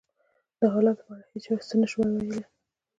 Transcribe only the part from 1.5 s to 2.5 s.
څه نه شوای ویلای.